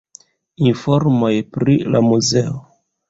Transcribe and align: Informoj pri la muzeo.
Informoj 0.69 1.31
pri 1.59 1.77
la 1.97 2.03
muzeo. 2.09 2.57